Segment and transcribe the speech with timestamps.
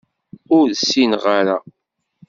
[0.57, 1.57] Ur ssineɣ ara.